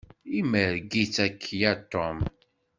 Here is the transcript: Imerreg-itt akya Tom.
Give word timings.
Imerreg-itt 0.39 1.15
akya 1.27 1.71
Tom. 1.91 2.17